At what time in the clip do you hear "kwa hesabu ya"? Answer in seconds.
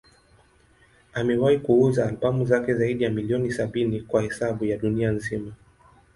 4.01-4.77